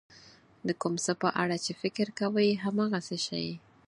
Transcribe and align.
د 0.67 0.69
کوم 0.81 0.93
څه 1.05 1.13
په 1.21 1.29
اړه 1.41 1.57
چې 1.65 1.71
فکر 1.81 2.07
کوئ 2.19 2.49
هماغه 2.63 2.99
شی. 3.25 3.47